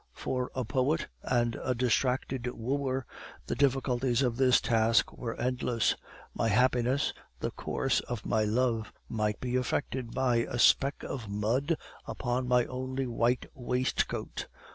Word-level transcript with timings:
For 0.13 0.49
a 0.55 0.65
poet 0.65 1.09
and 1.21 1.55
a 1.63 1.75
distracted 1.75 2.47
wooer 2.55 3.05
the 3.45 3.53
difficulties 3.53 4.23
of 4.23 4.35
this 4.35 4.59
task 4.59 5.13
were 5.15 5.35
endless. 5.39 5.95
My 6.33 6.47
happiness, 6.49 7.13
the 7.39 7.51
course 7.51 7.99
of 7.99 8.25
my 8.25 8.43
love, 8.43 8.91
might 9.07 9.39
be 9.39 9.55
affected 9.55 10.11
by 10.15 10.37
a 10.37 10.57
speck 10.57 11.03
of 11.03 11.29
mud 11.29 11.77
upon 12.07 12.47
my 12.47 12.65
only 12.65 13.05
white 13.05 13.45
waistcoat! 13.53 14.47